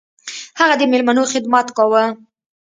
[0.59, 2.03] هغه د میلمنو خدمت کاوه.